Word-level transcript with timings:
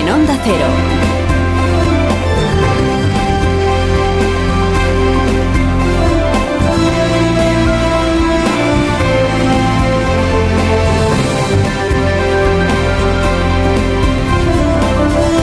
en 0.00 0.08
Onda 0.08 0.34
Cero. 0.42 0.66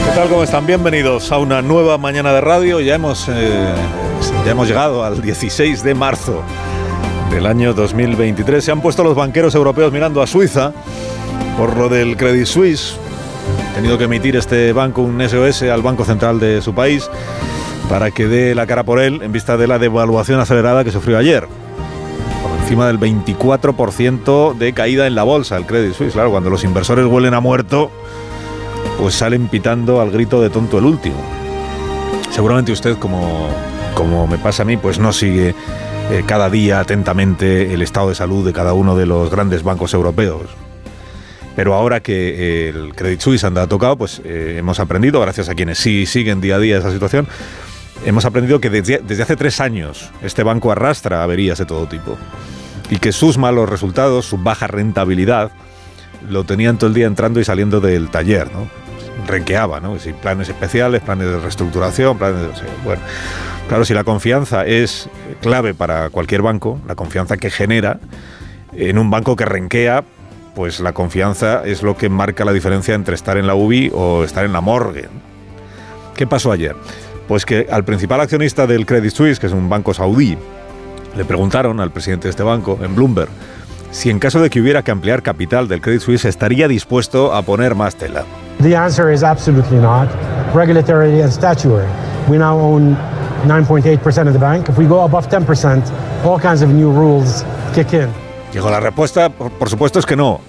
¿Qué 0.04 0.16
tal? 0.16 0.28
¿Cómo 0.28 0.42
están? 0.42 0.66
Bienvenidos 0.66 1.30
a 1.30 1.38
una 1.38 1.62
nueva 1.62 1.96
mañana 1.96 2.32
de 2.32 2.40
radio. 2.40 2.80
Ya 2.80 2.96
hemos, 2.96 3.28
eh, 3.28 3.74
ya 4.44 4.50
hemos 4.50 4.66
llegado 4.66 5.04
al 5.04 5.22
16 5.22 5.84
de 5.84 5.94
marzo 5.94 6.42
del 7.30 7.46
año 7.46 7.74
2023. 7.74 8.64
Se 8.64 8.72
han 8.72 8.80
puesto 8.80 9.04
los 9.04 9.14
banqueros 9.14 9.54
europeos 9.54 9.92
mirando 9.92 10.20
a 10.20 10.26
Suiza 10.26 10.72
por 11.56 11.76
lo 11.76 11.88
del 11.88 12.16
Credit 12.16 12.46
Suisse. 12.46 12.96
Tenido 13.78 13.96
que 13.96 14.04
emitir 14.06 14.34
este 14.34 14.72
banco 14.72 15.02
un 15.02 15.20
SOS 15.20 15.62
al 15.62 15.82
Banco 15.82 16.04
Central 16.04 16.40
de 16.40 16.60
su 16.62 16.74
país 16.74 17.08
para 17.88 18.10
que 18.10 18.26
dé 18.26 18.56
la 18.56 18.66
cara 18.66 18.82
por 18.82 18.98
él 18.98 19.20
en 19.22 19.30
vista 19.30 19.56
de 19.56 19.68
la 19.68 19.78
devaluación 19.78 20.40
acelerada 20.40 20.82
que 20.82 20.90
sufrió 20.90 21.16
ayer. 21.16 21.46
Por 22.42 22.60
encima 22.60 22.88
del 22.88 22.98
24% 22.98 24.58
de 24.58 24.72
caída 24.72 25.06
en 25.06 25.14
la 25.14 25.22
bolsa, 25.22 25.56
el 25.56 25.64
Credit 25.64 25.94
Suisse. 25.94 26.12
Claro, 26.12 26.32
cuando 26.32 26.50
los 26.50 26.64
inversores 26.64 27.06
huelen 27.06 27.34
a 27.34 27.40
muerto, 27.40 27.92
pues 28.98 29.14
salen 29.14 29.46
pitando 29.46 30.00
al 30.00 30.10
grito 30.10 30.42
de 30.42 30.50
tonto 30.50 30.78
el 30.78 30.84
último. 30.84 31.22
Seguramente 32.30 32.72
usted, 32.72 32.98
como, 32.98 33.46
como 33.94 34.26
me 34.26 34.38
pasa 34.38 34.64
a 34.64 34.66
mí, 34.66 34.76
pues 34.76 34.98
no 34.98 35.12
sigue 35.12 35.54
eh, 36.10 36.24
cada 36.26 36.50
día 36.50 36.80
atentamente 36.80 37.72
el 37.72 37.82
estado 37.82 38.08
de 38.08 38.16
salud 38.16 38.44
de 38.44 38.52
cada 38.52 38.72
uno 38.72 38.96
de 38.96 39.06
los 39.06 39.30
grandes 39.30 39.62
bancos 39.62 39.94
europeos. 39.94 40.67
Pero 41.58 41.74
ahora 41.74 41.98
que 41.98 42.12
eh, 42.12 42.68
el 42.68 42.94
Credit 42.94 43.18
Suisse 43.18 43.42
anda 43.42 43.66
tocado, 43.66 43.96
pues 43.96 44.22
eh, 44.24 44.54
hemos 44.58 44.78
aprendido, 44.78 45.20
gracias 45.20 45.48
a 45.48 45.56
quienes 45.56 45.78
sí 45.78 46.06
siguen 46.06 46.40
día 46.40 46.54
a 46.54 46.60
día 46.60 46.78
esa 46.78 46.92
situación, 46.92 47.26
hemos 48.06 48.24
aprendido 48.24 48.60
que 48.60 48.70
desde, 48.70 48.98
desde 48.98 49.24
hace 49.24 49.34
tres 49.34 49.60
años 49.60 50.08
este 50.22 50.44
banco 50.44 50.70
arrastra 50.70 51.24
averías 51.24 51.58
de 51.58 51.66
todo 51.66 51.88
tipo. 51.88 52.16
Y 52.90 52.98
que 52.98 53.10
sus 53.10 53.38
malos 53.38 53.68
resultados, 53.68 54.26
su 54.26 54.38
baja 54.38 54.68
rentabilidad, 54.68 55.50
lo 56.30 56.44
tenían 56.44 56.78
todo 56.78 56.90
el 56.90 56.94
día 56.94 57.08
entrando 57.08 57.40
y 57.40 57.44
saliendo 57.44 57.80
del 57.80 58.08
taller, 58.08 58.52
¿no? 58.52 58.68
Renqueaba, 59.26 59.80
¿no? 59.80 59.98
Si 59.98 60.12
planes 60.12 60.48
especiales, 60.48 61.02
planes 61.02 61.26
de 61.26 61.40
reestructuración, 61.40 62.18
planes 62.18 62.40
de... 62.40 62.68
Bueno, 62.84 63.02
claro, 63.66 63.84
si 63.84 63.94
la 63.94 64.04
confianza 64.04 64.64
es 64.64 65.08
clave 65.42 65.74
para 65.74 66.10
cualquier 66.10 66.42
banco, 66.42 66.80
la 66.86 66.94
confianza 66.94 67.36
que 67.36 67.50
genera 67.50 67.98
en 68.74 68.96
un 68.96 69.10
banco 69.10 69.34
que 69.34 69.44
renquea, 69.44 70.04
pues 70.58 70.80
la 70.80 70.92
confianza 70.92 71.62
es 71.64 71.84
lo 71.84 71.96
que 71.96 72.08
marca 72.08 72.44
la 72.44 72.52
diferencia 72.52 72.96
entre 72.96 73.14
estar 73.14 73.38
en 73.38 73.46
la 73.46 73.54
UBI 73.54 73.92
o 73.94 74.24
estar 74.24 74.44
en 74.44 74.52
la 74.52 74.60
morgue. 74.60 75.08
¿Qué 76.16 76.26
pasó 76.26 76.50
ayer? 76.50 76.74
Pues 77.28 77.46
que 77.46 77.68
al 77.70 77.84
principal 77.84 78.20
accionista 78.20 78.66
del 78.66 78.84
Credit 78.84 79.12
Suisse, 79.12 79.38
que 79.38 79.46
es 79.46 79.52
un 79.52 79.68
banco 79.68 79.94
saudí, 79.94 80.36
le 81.16 81.24
preguntaron 81.24 81.78
al 81.78 81.92
presidente 81.92 82.24
de 82.24 82.30
este 82.30 82.42
banco, 82.42 82.76
en 82.82 82.96
Bloomberg, 82.96 83.28
si 83.92 84.10
en 84.10 84.18
caso 84.18 84.40
de 84.40 84.50
que 84.50 84.60
hubiera 84.60 84.82
que 84.82 84.90
ampliar 84.90 85.22
capital 85.22 85.68
del 85.68 85.80
Credit 85.80 86.00
Suisse 86.00 86.24
estaría 86.24 86.66
dispuesto 86.66 87.32
a 87.32 87.42
poner 87.42 87.76
más 87.76 87.94
tela. 87.94 88.24
The 88.60 88.76
answer 88.76 89.12
is 89.14 89.22
absolutely 89.22 89.78
not. 89.78 90.08
Regulatory 90.56 91.22
and 91.22 91.32
statutory. 91.32 91.86
We 92.28 92.36
now 92.36 92.58
own 92.58 92.96
9.8% 93.44 94.26
of 94.26 94.32
the 94.32 94.40
bank. 94.40 94.68
If 94.68 94.76
we 94.76 94.88
go 94.88 95.04
above 95.04 95.28
10%, 95.28 96.24
all 96.24 96.40
kinds 96.40 96.62
of 96.62 96.70
new 96.70 96.90
rules 96.90 97.44
kick 97.76 97.92
in. 97.92 98.12
Dijo, 98.52 98.70
la 98.70 98.80
respuesta, 98.80 99.28
por, 99.28 99.50
por 99.52 99.68
supuesto, 99.68 99.98
es 99.98 100.06
que 100.06 100.16
no. 100.16 100.40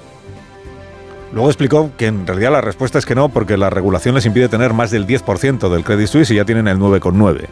Luego 1.31 1.49
explicó 1.49 1.91
que 1.95 2.07
en 2.07 2.25
realidad 2.25 2.51
la 2.51 2.61
respuesta 2.61 2.97
es 2.97 3.05
que 3.05 3.13
no, 3.13 3.29
porque 3.29 3.55
la 3.57 3.69
regulación 3.69 4.15
les 4.15 4.25
impide 4.25 4.49
tener 4.49 4.73
más 4.73 4.89
del 4.89 5.05
10% 5.05 5.69
del 5.69 5.83
Credit 5.83 6.07
Suisse 6.07 6.31
y 6.31 6.35
ya 6.35 6.45
tienen 6.45 6.67
el 6.67 6.79
9,9%. 6.79 7.47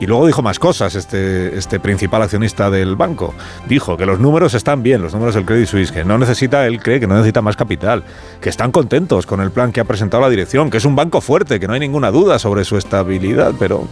Y 0.00 0.06
luego 0.06 0.26
dijo 0.26 0.42
más 0.42 0.60
cosas 0.60 0.94
este, 0.94 1.58
este 1.58 1.80
principal 1.80 2.22
accionista 2.22 2.70
del 2.70 2.94
banco. 2.94 3.34
Dijo 3.66 3.96
que 3.96 4.06
los 4.06 4.20
números 4.20 4.54
están 4.54 4.82
bien, 4.82 5.02
los 5.02 5.12
números 5.12 5.34
del 5.34 5.44
Credit 5.44 5.66
Suisse, 5.66 5.90
que 5.90 6.04
no 6.04 6.18
necesita, 6.18 6.66
él 6.66 6.80
cree 6.80 7.00
que 7.00 7.08
no 7.08 7.14
necesita 7.14 7.42
más 7.42 7.56
capital, 7.56 8.04
que 8.40 8.48
están 8.48 8.70
contentos 8.70 9.26
con 9.26 9.40
el 9.40 9.50
plan 9.50 9.72
que 9.72 9.80
ha 9.80 9.84
presentado 9.84 10.22
la 10.22 10.30
dirección, 10.30 10.70
que 10.70 10.76
es 10.76 10.84
un 10.84 10.94
banco 10.94 11.20
fuerte, 11.20 11.58
que 11.58 11.66
no 11.66 11.72
hay 11.72 11.80
ninguna 11.80 12.12
duda 12.12 12.38
sobre 12.38 12.64
su 12.64 12.76
estabilidad, 12.76 13.54
pero 13.58 13.88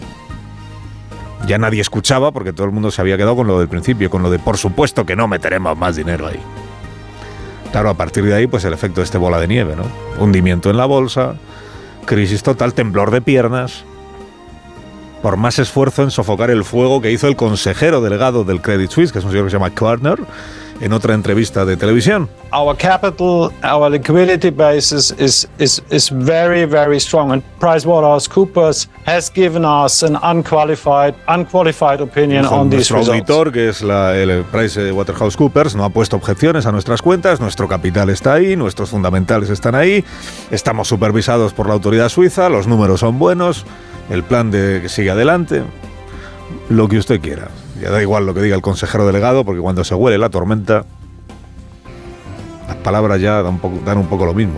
ya 1.47 1.59
nadie 1.59 1.81
escuchaba 1.81 2.33
porque 2.33 2.53
todo 2.53 2.67
el 2.67 2.73
mundo 2.73 2.91
se 2.91 3.01
había 3.01 3.17
quedado 3.17 3.37
con 3.37 3.47
lo 3.47 3.59
del 3.59 3.69
principio, 3.69 4.11
con 4.11 4.23
lo 4.23 4.31
de 4.31 4.39
por 4.39 4.57
supuesto 4.57 5.05
que 5.05 5.17
no 5.17 5.29
meteremos 5.29 5.77
más 5.77 5.97
dinero 5.97 6.27
ahí. 6.27 6.41
Claro, 7.73 7.91
a 7.91 7.95
partir 7.95 8.25
de 8.25 8.35
ahí, 8.35 8.47
pues 8.47 8.65
el 8.65 8.73
efecto 8.73 9.01
de 9.01 9.05
este 9.05 9.19
bola 9.19 9.39
de 9.39 9.49
nieve, 9.49 9.75
¿no? 9.77 9.85
Hundimiento 10.23 10.71
en 10.71 10.77
la 10.77 10.87
bolsa, 10.87 11.35
crisis 12.07 12.43
total, 12.43 12.73
temblor 12.73 13.11
de 13.11 13.21
piernas, 13.21 13.85
por 15.21 15.37
más 15.37 15.59
esfuerzo 15.59 16.03
en 16.03 16.11
sofocar 16.11 16.51
el 16.51 16.65
fuego 16.65 17.01
que 17.01 17.11
hizo 17.11 17.27
el 17.29 17.37
consejero 17.37 18.01
delegado 18.01 18.45
del 18.45 18.63
Credit 18.63 18.91
Suisse, 18.91 19.13
que 19.13 19.19
es 19.19 19.25
un 19.25 19.31
señor 19.31 19.47
que 19.47 19.51
se 19.51 19.57
llama 19.57 19.71
Körner, 19.71 20.21
en 20.81 20.93
otra 20.93 21.15
entrevista 21.15 21.65
de 21.65 21.77
televisión. 21.77 22.29
Our 22.53 22.77
capital, 22.77 23.51
our 23.63 23.91
liquidity 23.91 24.51
base 24.51 24.95
is, 24.95 25.15
is, 25.19 25.83
is, 25.91 26.11
very, 26.11 26.65
very 26.65 27.01
strong. 27.01 27.33
And 27.33 27.43
PricewaterhouseCoopers 27.61 28.89
has 29.05 29.31
given 29.33 29.65
us 29.65 30.03
an 30.03 30.17
unqualified, 30.23 31.15
unqualified 31.29 32.01
opinion 32.01 32.45
Dijo 32.45 32.53
on 32.53 32.71
these 32.71 32.91
nuestro 32.91 32.99
results. 32.99 33.21
auditor, 33.21 33.53
que 33.53 33.69
es 33.69 33.83
la, 33.83 34.17
el 34.17 34.45
PricewaterhouseCoopers, 34.45 35.75
no 35.75 35.85
ha 35.85 35.91
puesto 35.91 36.17
objeciones 36.17 36.67
a 36.67 36.73
nuestras 36.73 37.03
cuentas, 37.03 37.41
nuestro 37.41 37.69
capital 37.69 38.11
está 38.11 38.35
ahí, 38.35 38.57
nuestros 38.57 38.91
fundamentales 38.91 39.51
están 39.51 39.75
ahí, 39.75 40.05
estamos 40.51 40.89
supervisados 40.89 41.53
por 41.53 41.67
la 41.69 41.75
autoridad 41.75 42.09
suiza, 42.09 42.49
los 42.49 42.67
números 42.67 43.01
son 43.01 43.19
buenos, 43.19 43.65
el 44.11 44.23
plan 44.23 44.51
de 44.51 44.81
que 44.83 44.89
sigue 44.89 45.11
adelante, 45.11 45.63
lo 46.69 46.89
que 46.89 46.99
usted 46.99 47.21
quiera. 47.21 47.49
Ya 47.81 47.91
da 47.91 48.01
igual 48.01 48.27
lo 48.27 48.35
que 48.35 48.43
diga 48.43 48.57
el 48.57 48.63
consejero 48.63 49.07
delegado, 49.07 49.45
porque 49.45 49.61
cuando 49.61 49.85
se 49.85 49.95
huele 49.95 50.19
la 50.19 50.31
tormenta, 50.31 50.85
las 52.67 52.77
palabras 52.79 53.21
ya 53.21 53.43
dan 53.43 53.99
un 53.99 54.07
poco, 54.07 54.27
lo 54.27 54.35
mismo. 54.35 54.55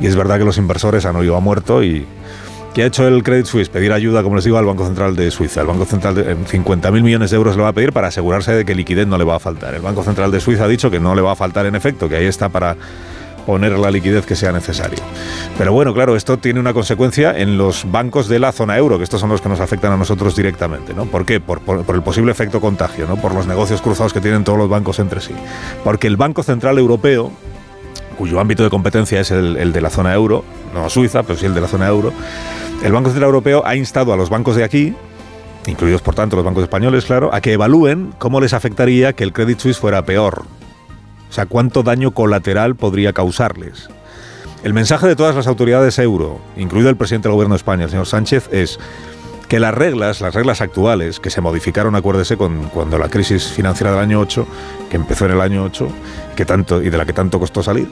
Y 0.00 0.06
es 0.06 0.14
verdad 0.14 0.38
que 0.38 0.44
los 0.44 0.58
inversores 0.58 1.04
han 1.04 1.16
oído 1.16 1.36
a 1.36 1.40
muerto 1.40 1.82
y 1.82 2.06
¿qué 2.74 2.84
ha 2.84 2.86
hecho 2.86 3.08
el 3.08 3.24
Credit 3.24 3.46
Suisse? 3.46 3.68
Pedir 3.68 3.92
ayuda, 3.92 4.22
como 4.22 4.36
les 4.36 4.44
digo, 4.44 4.56
al 4.56 4.64
Banco 4.64 4.86
Central 4.86 5.16
de 5.16 5.30
Suiza. 5.32 5.62
El 5.62 5.66
Banco 5.66 5.84
Central 5.84 6.14
de 6.14 6.36
50.000 6.36 7.02
millones 7.02 7.30
de 7.30 7.36
euros 7.36 7.56
le 7.56 7.62
va 7.62 7.68
a 7.68 7.72
pedir 7.72 7.92
para 7.92 8.08
asegurarse 8.08 8.52
de 8.52 8.64
que 8.64 8.74
liquidez 8.76 9.08
no 9.08 9.18
le 9.18 9.24
va 9.24 9.36
a 9.36 9.40
faltar. 9.40 9.74
El 9.74 9.82
Banco 9.82 10.04
Central 10.04 10.30
de 10.30 10.40
Suiza 10.40 10.64
ha 10.64 10.68
dicho 10.68 10.90
que 10.90 11.00
no 11.00 11.16
le 11.16 11.22
va 11.22 11.32
a 11.32 11.36
faltar 11.36 11.66
en 11.66 11.74
efecto, 11.74 12.08
que 12.08 12.16
ahí 12.16 12.26
está 12.26 12.48
para 12.48 12.76
poner 13.48 13.78
la 13.78 13.90
liquidez 13.90 14.26
que 14.26 14.36
sea 14.36 14.52
necesario. 14.52 14.98
Pero 15.56 15.72
bueno, 15.72 15.94
claro, 15.94 16.16
esto 16.16 16.36
tiene 16.36 16.60
una 16.60 16.74
consecuencia 16.74 17.32
en 17.34 17.56
los 17.56 17.90
bancos 17.90 18.28
de 18.28 18.38
la 18.38 18.52
zona 18.52 18.76
euro, 18.76 18.98
que 18.98 19.04
estos 19.04 19.22
son 19.22 19.30
los 19.30 19.40
que 19.40 19.48
nos 19.48 19.58
afectan 19.58 19.90
a 19.90 19.96
nosotros 19.96 20.36
directamente, 20.36 20.92
¿no? 20.92 21.06
¿Por 21.06 21.24
qué? 21.24 21.40
Por, 21.40 21.62
el 21.88 22.02
posible 22.02 22.30
efecto 22.30 22.60
contagio, 22.60 23.06
¿no? 23.06 23.16
Por 23.16 23.32
los 23.32 23.46
negocios 23.46 23.80
cruzados 23.80 24.12
que 24.12 24.20
tienen 24.20 24.44
todos 24.44 24.58
los 24.58 24.68
bancos 24.68 24.98
entre 24.98 25.22
sí. 25.22 25.32
Porque 25.82 26.08
el 26.08 26.18
Banco 26.18 26.42
Central 26.42 26.76
Europeo, 26.76 27.32
cuyo 28.18 28.38
ámbito 28.38 28.64
de 28.64 28.68
competencia 28.68 29.18
es 29.18 29.30
el, 29.30 29.56
el 29.56 29.72
de 29.72 29.80
la 29.80 29.88
zona 29.88 30.12
euro, 30.12 30.44
no 30.74 30.90
Suiza, 30.90 31.22
pero 31.22 31.38
sí 31.38 31.46
el 31.46 31.54
de 31.54 31.62
la 31.62 31.68
zona 31.68 31.88
euro, 31.88 32.12
el 32.84 32.92
Banco 32.92 33.08
Central 33.08 33.28
Europeo 33.28 33.62
ha 33.64 33.76
instado 33.76 34.12
a 34.12 34.18
los 34.18 34.28
bancos 34.28 34.56
de 34.56 34.64
aquí, 34.64 34.94
incluidos 35.66 36.02
por 36.02 36.14
tanto 36.14 36.36
los 36.36 36.44
bancos 36.44 36.64
españoles, 36.64 37.06
claro, 37.06 37.32
a 37.32 37.40
que 37.40 37.54
evalúen 37.54 38.12
cómo 38.18 38.42
les 38.42 38.52
afectaría 38.52 39.14
que 39.14 39.24
el 39.24 39.32
Credit 39.32 39.58
Suisse 39.58 39.78
fuera 39.78 40.04
peor. 40.04 40.57
O 41.28 41.32
sea, 41.32 41.46
cuánto 41.46 41.82
daño 41.82 42.12
colateral 42.12 42.76
podría 42.76 43.12
causarles. 43.12 43.88
El 44.64 44.74
mensaje 44.74 45.06
de 45.06 45.14
todas 45.14 45.36
las 45.36 45.46
autoridades 45.46 45.98
euro, 45.98 46.40
incluido 46.56 46.90
el 46.90 46.96
presidente 46.96 47.28
del 47.28 47.34
gobierno 47.34 47.54
de 47.54 47.58
España, 47.58 47.84
el 47.84 47.90
señor 47.90 48.06
Sánchez, 48.06 48.48
es 48.50 48.78
que 49.48 49.60
las 49.60 49.72
reglas, 49.72 50.20
las 50.20 50.34
reglas 50.34 50.60
actuales, 50.60 51.20
que 51.20 51.30
se 51.30 51.40
modificaron, 51.40 51.94
acuérdese, 51.94 52.36
con, 52.36 52.64
cuando 52.64 52.98
la 52.98 53.08
crisis 53.08 53.44
financiera 53.44 53.92
del 53.92 54.00
año 54.00 54.20
8, 54.20 54.46
que 54.90 54.96
empezó 54.96 55.24
en 55.26 55.32
el 55.32 55.40
año 55.40 55.64
8, 55.64 55.88
que 56.36 56.44
tanto, 56.44 56.82
y 56.82 56.90
de 56.90 56.98
la 56.98 57.06
que 57.06 57.14
tanto 57.14 57.38
costó 57.38 57.62
salir, 57.62 57.88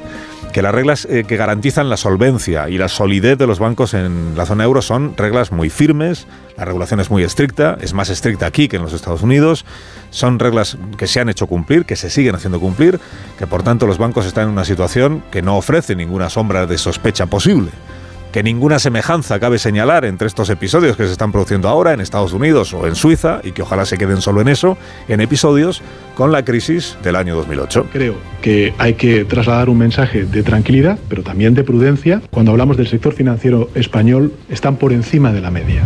que 0.56 0.62
las 0.62 0.74
reglas 0.74 1.06
eh, 1.10 1.24
que 1.28 1.36
garantizan 1.36 1.90
la 1.90 1.98
solvencia 1.98 2.70
y 2.70 2.78
la 2.78 2.88
solidez 2.88 3.36
de 3.36 3.46
los 3.46 3.58
bancos 3.58 3.92
en 3.92 4.32
la 4.38 4.46
zona 4.46 4.64
euro 4.64 4.80
son 4.80 5.14
reglas 5.14 5.52
muy 5.52 5.68
firmes, 5.68 6.26
la 6.56 6.64
regulación 6.64 6.98
es 6.98 7.10
muy 7.10 7.22
estricta, 7.22 7.76
es 7.82 7.92
más 7.92 8.08
estricta 8.08 8.46
aquí 8.46 8.66
que 8.66 8.76
en 8.76 8.82
los 8.82 8.94
Estados 8.94 9.20
Unidos, 9.20 9.66
son 10.08 10.38
reglas 10.38 10.78
que 10.96 11.08
se 11.08 11.20
han 11.20 11.28
hecho 11.28 11.46
cumplir, 11.46 11.84
que 11.84 11.94
se 11.94 12.08
siguen 12.08 12.36
haciendo 12.36 12.58
cumplir, 12.58 12.98
que 13.38 13.46
por 13.46 13.64
tanto 13.64 13.86
los 13.86 13.98
bancos 13.98 14.24
están 14.24 14.44
en 14.44 14.52
una 14.52 14.64
situación 14.64 15.22
que 15.30 15.42
no 15.42 15.58
ofrece 15.58 15.94
ninguna 15.94 16.30
sombra 16.30 16.64
de 16.64 16.78
sospecha 16.78 17.26
posible 17.26 17.70
que 18.32 18.42
ninguna 18.42 18.78
semejanza 18.78 19.40
cabe 19.40 19.58
señalar 19.58 20.04
entre 20.04 20.26
estos 20.26 20.50
episodios 20.50 20.96
que 20.96 21.06
se 21.06 21.12
están 21.12 21.32
produciendo 21.32 21.68
ahora 21.68 21.92
en 21.92 22.00
Estados 22.00 22.32
Unidos 22.32 22.74
o 22.74 22.86
en 22.86 22.94
Suiza, 22.94 23.40
y 23.42 23.52
que 23.52 23.62
ojalá 23.62 23.86
se 23.86 23.96
queden 23.98 24.20
solo 24.20 24.40
en 24.40 24.48
eso, 24.48 24.76
en 25.08 25.20
episodios 25.20 25.82
con 26.14 26.32
la 26.32 26.44
crisis 26.44 26.96
del 27.02 27.16
año 27.16 27.34
2008. 27.36 27.86
Creo 27.92 28.14
que 28.42 28.74
hay 28.78 28.94
que 28.94 29.24
trasladar 29.24 29.68
un 29.68 29.78
mensaje 29.78 30.24
de 30.24 30.42
tranquilidad, 30.42 30.98
pero 31.08 31.22
también 31.22 31.54
de 31.54 31.64
prudencia. 31.64 32.22
Cuando 32.30 32.52
hablamos 32.52 32.76
del 32.76 32.88
sector 32.88 33.12
financiero 33.12 33.70
español, 33.74 34.32
están 34.48 34.76
por 34.76 34.92
encima 34.92 35.32
de 35.32 35.40
la 35.40 35.50
media, 35.50 35.82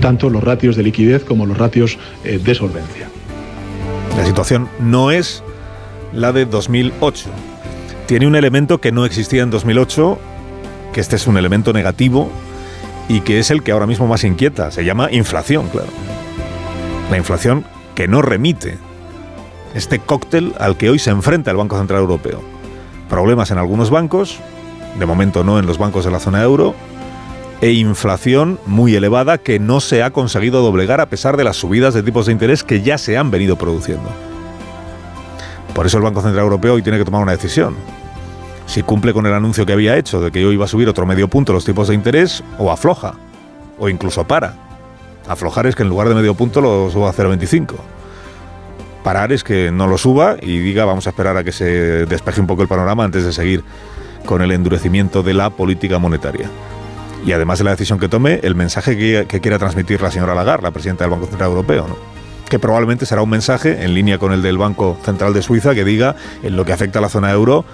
tanto 0.00 0.30
los 0.30 0.42
ratios 0.42 0.76
de 0.76 0.82
liquidez 0.82 1.24
como 1.24 1.46
los 1.46 1.58
ratios 1.58 1.98
eh, 2.24 2.40
de 2.42 2.54
solvencia. 2.54 3.08
La 4.16 4.24
situación 4.24 4.68
no 4.80 5.10
es 5.10 5.42
la 6.12 6.32
de 6.32 6.46
2008. 6.46 7.26
Tiene 8.06 8.26
un 8.26 8.36
elemento 8.36 8.80
que 8.80 8.92
no 8.92 9.04
existía 9.04 9.42
en 9.42 9.50
2008 9.50 10.18
que 10.94 11.00
este 11.00 11.16
es 11.16 11.26
un 11.26 11.36
elemento 11.36 11.72
negativo 11.72 12.30
y 13.08 13.20
que 13.20 13.40
es 13.40 13.50
el 13.50 13.62
que 13.62 13.72
ahora 13.72 13.86
mismo 13.86 14.06
más 14.06 14.24
inquieta. 14.24 14.70
Se 14.70 14.84
llama 14.84 15.10
inflación, 15.12 15.68
claro. 15.68 15.88
La 17.10 17.18
inflación 17.18 17.66
que 17.94 18.08
no 18.08 18.22
remite. 18.22 18.78
Este 19.74 19.98
cóctel 19.98 20.54
al 20.58 20.76
que 20.76 20.88
hoy 20.88 20.98
se 20.98 21.10
enfrenta 21.10 21.50
el 21.50 21.56
Banco 21.56 21.76
Central 21.76 22.00
Europeo. 22.00 22.40
Problemas 23.10 23.50
en 23.50 23.58
algunos 23.58 23.90
bancos, 23.90 24.38
de 24.98 25.04
momento 25.04 25.44
no 25.44 25.58
en 25.58 25.66
los 25.66 25.78
bancos 25.78 26.04
de 26.04 26.12
la 26.12 26.20
zona 26.20 26.42
euro, 26.42 26.74
e 27.60 27.72
inflación 27.72 28.60
muy 28.66 28.94
elevada 28.94 29.38
que 29.38 29.58
no 29.58 29.80
se 29.80 30.02
ha 30.02 30.10
conseguido 30.10 30.62
doblegar 30.62 31.00
a 31.00 31.06
pesar 31.06 31.36
de 31.36 31.44
las 31.44 31.56
subidas 31.56 31.92
de 31.92 32.02
tipos 32.02 32.26
de 32.26 32.32
interés 32.32 32.62
que 32.62 32.82
ya 32.82 32.98
se 32.98 33.18
han 33.18 33.30
venido 33.30 33.56
produciendo. 33.56 34.10
Por 35.74 35.86
eso 35.86 35.96
el 35.96 36.04
Banco 36.04 36.22
Central 36.22 36.44
Europeo 36.44 36.74
hoy 36.74 36.82
tiene 36.82 36.98
que 36.98 37.04
tomar 37.04 37.22
una 37.22 37.32
decisión. 37.32 37.74
Si 38.66 38.82
cumple 38.82 39.12
con 39.12 39.26
el 39.26 39.34
anuncio 39.34 39.66
que 39.66 39.72
había 39.72 39.96
hecho 39.96 40.20
de 40.20 40.30
que 40.30 40.44
hoy 40.44 40.54
iba 40.54 40.64
a 40.64 40.68
subir 40.68 40.88
otro 40.88 41.06
medio 41.06 41.28
punto 41.28 41.52
los 41.52 41.64
tipos 41.64 41.88
de 41.88 41.94
interés, 41.94 42.42
o 42.58 42.70
afloja, 42.70 43.14
o 43.78 43.88
incluso 43.88 44.24
para. 44.24 44.54
Aflojar 45.28 45.66
es 45.66 45.74
que 45.74 45.82
en 45.82 45.88
lugar 45.88 46.08
de 46.08 46.14
medio 46.14 46.34
punto 46.34 46.60
lo 46.60 46.90
suba 46.90 47.10
a 47.10 47.12
0,25. 47.12 47.74
Parar 49.02 49.32
es 49.32 49.44
que 49.44 49.70
no 49.70 49.86
lo 49.86 49.98
suba 49.98 50.36
y 50.40 50.58
diga 50.58 50.84
vamos 50.84 51.06
a 51.06 51.10
esperar 51.10 51.36
a 51.36 51.44
que 51.44 51.52
se 51.52 52.06
despeje 52.06 52.40
un 52.40 52.46
poco 52.46 52.62
el 52.62 52.68
panorama 52.68 53.04
antes 53.04 53.24
de 53.24 53.32
seguir 53.32 53.62
con 54.24 54.42
el 54.42 54.50
endurecimiento 54.50 55.22
de 55.22 55.34
la 55.34 55.50
política 55.50 55.98
monetaria. 55.98 56.48
Y 57.26 57.32
además 57.32 57.58
de 57.58 57.64
la 57.64 57.70
decisión 57.70 57.98
que 57.98 58.08
tome, 58.08 58.40
el 58.42 58.54
mensaje 58.54 58.96
que, 58.96 59.40
quiera 59.40 59.58
transmitir 59.58 60.02
la 60.02 60.10
señora 60.10 60.34
Lagarde, 60.34 60.62
la 60.62 60.70
presidenta 60.70 61.04
del 61.04 61.10
Banco 61.10 61.26
Central 61.26 61.50
Europeo, 61.50 61.86
que 62.48 62.58
probablemente 62.58 63.06
será 63.06 63.22
un 63.22 63.30
mensaje 63.30 63.82
en 63.82 63.94
línea 63.94 64.18
con 64.18 64.32
el 64.32 64.42
del 64.42 64.58
Banco 64.58 64.98
Central 65.04 65.32
de 65.32 65.42
Suiza 65.42 65.74
que 65.74 65.84
diga 65.84 66.16
en 66.42 66.56
lo 66.56 66.64
que 66.64 66.72
afecta 66.72 66.98
a 66.98 67.02
la 67.02 67.08
zona 67.08 67.30
euro, 67.30 67.64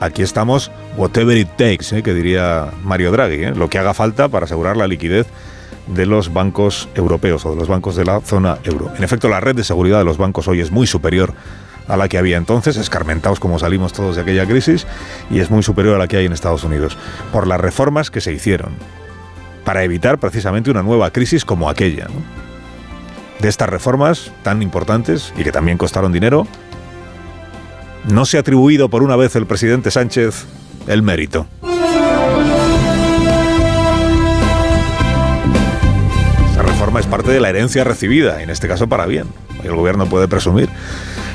aquí 0.00 0.22
estamos 0.22 0.70
whatever 0.96 1.36
it 1.36 1.48
takes, 1.56 1.96
¿eh? 1.96 2.02
que 2.02 2.14
diría 2.14 2.70
Mario 2.82 3.10
Draghi, 3.12 3.44
¿eh? 3.44 3.54
lo 3.54 3.68
que 3.68 3.78
haga 3.78 3.94
falta 3.94 4.28
para 4.28 4.44
asegurar 4.44 4.76
la 4.76 4.86
liquidez 4.86 5.26
de 5.86 6.06
los 6.06 6.32
bancos 6.32 6.88
europeos 6.94 7.44
o 7.46 7.50
de 7.50 7.56
los 7.56 7.68
bancos 7.68 7.96
de 7.96 8.04
la 8.04 8.20
zona 8.20 8.58
euro. 8.64 8.92
En 8.96 9.04
efecto, 9.04 9.28
la 9.28 9.40
red 9.40 9.56
de 9.56 9.64
seguridad 9.64 9.98
de 9.98 10.04
los 10.04 10.18
bancos 10.18 10.46
hoy 10.48 10.60
es 10.60 10.70
muy 10.70 10.86
superior 10.86 11.32
a 11.88 11.96
la 11.96 12.08
que 12.08 12.18
había 12.18 12.36
entonces, 12.36 12.76
escarmentados 12.76 13.40
como 13.40 13.58
salimos 13.58 13.94
todos 13.94 14.16
de 14.16 14.22
aquella 14.22 14.46
crisis, 14.46 14.86
y 15.30 15.40
es 15.40 15.50
muy 15.50 15.62
superior 15.62 15.94
a 15.94 15.98
la 15.98 16.06
que 16.06 16.18
hay 16.18 16.26
en 16.26 16.32
Estados 16.32 16.62
Unidos, 16.62 16.98
por 17.32 17.46
las 17.46 17.58
reformas 17.58 18.10
que 18.10 18.20
se 18.20 18.32
hicieron, 18.32 18.72
para 19.64 19.82
evitar 19.84 20.18
precisamente 20.18 20.70
una 20.70 20.82
nueva 20.82 21.10
crisis 21.10 21.46
como 21.46 21.70
aquella. 21.70 22.06
De 23.38 23.48
estas 23.48 23.70
reformas 23.70 24.32
tan 24.42 24.60
importantes 24.60 25.32
y 25.38 25.44
que 25.44 25.52
también 25.52 25.78
costaron 25.78 26.12
dinero, 26.12 26.46
no 28.08 28.24
se 28.24 28.36
ha 28.36 28.40
atribuido 28.40 28.88
por 28.88 29.02
una 29.02 29.16
vez 29.16 29.36
el 29.36 29.46
presidente 29.46 29.90
Sánchez 29.90 30.46
el 30.86 31.02
mérito. 31.02 31.46
Esta 36.50 36.62
reforma 36.62 37.00
es 37.00 37.06
parte 37.06 37.30
de 37.30 37.40
la 37.40 37.50
herencia 37.50 37.84
recibida, 37.84 38.42
en 38.42 38.50
este 38.50 38.68
caso 38.68 38.88
para 38.88 39.06
bien. 39.06 39.26
El 39.62 39.74
gobierno 39.74 40.06
puede 40.06 40.28
presumir 40.28 40.68